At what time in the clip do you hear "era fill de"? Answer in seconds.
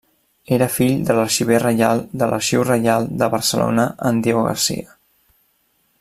0.55-1.15